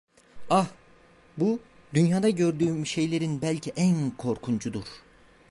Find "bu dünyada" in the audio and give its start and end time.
1.37-2.29